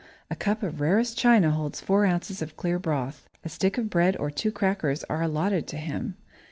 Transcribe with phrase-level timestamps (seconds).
[0.31, 3.29] A cup of rarest china holds four ounces of clear broth.
[3.45, 6.15] A stick of bread or two crackers are allotted to him.